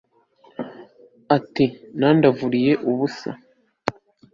[1.37, 1.65] ati
[1.99, 3.31] nandavuriye ubusa